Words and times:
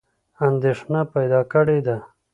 اندېښنه 0.47 1.01
پیدا 1.13 1.41
کړې 1.53 1.79
ده. 1.87 1.97